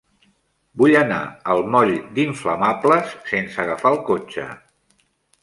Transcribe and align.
Vull 0.81 0.95
anar 1.01 1.19
al 1.55 1.61
moll 1.75 1.93
d'Inflamables 2.15 3.13
sense 3.35 3.63
agafar 3.67 3.93
el 3.97 4.01
cotxe. 4.11 4.49